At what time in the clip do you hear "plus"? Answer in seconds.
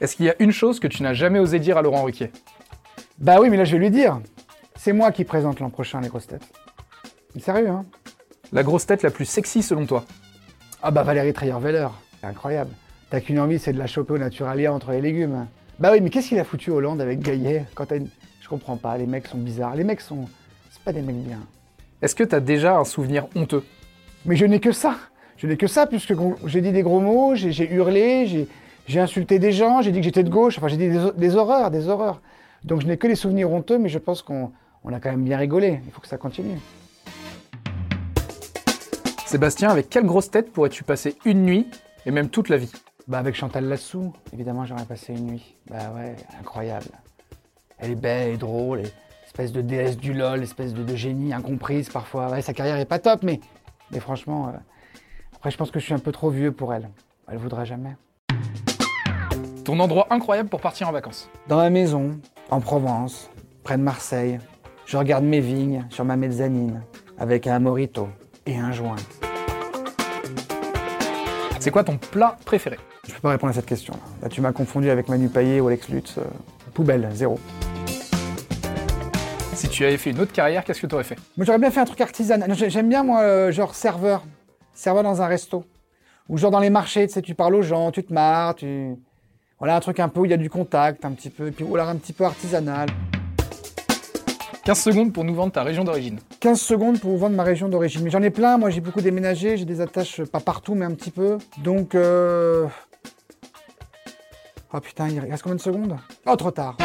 9.10-9.24